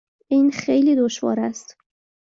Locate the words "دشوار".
0.95-1.39